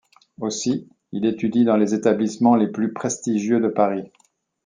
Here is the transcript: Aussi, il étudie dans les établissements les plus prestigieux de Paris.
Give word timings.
Aussi, 0.39 0.89
il 1.11 1.27
étudie 1.27 1.63
dans 1.63 1.77
les 1.77 1.93
établissements 1.93 2.55
les 2.55 2.71
plus 2.71 2.91
prestigieux 2.91 3.59
de 3.59 3.67
Paris. 3.67 4.11